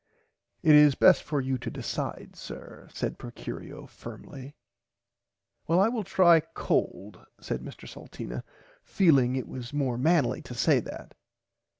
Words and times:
It 0.63 0.73
is 0.73 0.95
best 0.95 1.21
for 1.21 1.39
you 1.41 1.59
to 1.59 1.69
decide 1.69 2.35
sir 2.35 2.87
said 2.91 3.19
Procurio 3.19 3.85
firmly. 3.87 4.55
Well 5.67 5.79
I 5.79 5.89
will 5.89 6.03
try 6.03 6.39
cold 6.39 7.23
said 7.39 7.61
Mr 7.61 7.87
Salteena 7.87 8.41
feeling 8.83 9.35
it 9.35 9.47
was 9.47 9.73
more 9.73 9.99
manly 9.99 10.41
to 10.41 10.55
say 10.55 10.79
that. 10.79 11.13